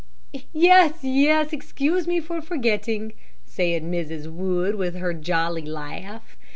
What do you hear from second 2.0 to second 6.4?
me for forgetting," said Mrs. Wood, with her jolly laugh.